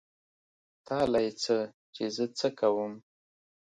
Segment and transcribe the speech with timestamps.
[0.85, 1.57] تا له يې څه
[1.95, 2.93] چې زه څه کوم.